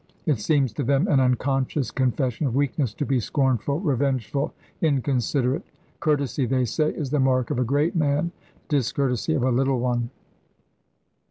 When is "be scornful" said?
3.05-3.79